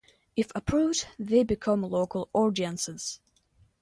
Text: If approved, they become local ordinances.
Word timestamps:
If 0.35 0.51
approved, 0.55 1.05
they 1.19 1.43
become 1.43 1.83
local 1.83 2.27
ordinances. 2.33 3.19